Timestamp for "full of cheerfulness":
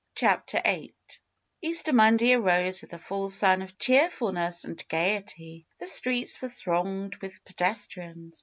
3.59-4.65